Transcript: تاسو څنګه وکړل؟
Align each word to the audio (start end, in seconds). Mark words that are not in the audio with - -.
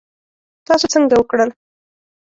تاسو 0.65 0.85
څنګه 0.93 1.13
وکړل؟ 1.17 1.49